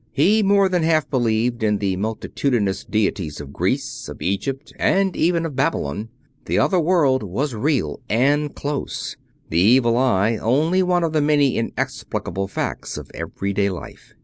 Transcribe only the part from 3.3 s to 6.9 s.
of Greece, of Egypt, and even of Babylon. The other